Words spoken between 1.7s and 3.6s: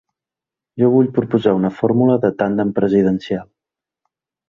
fórmula de tàndem presidencial.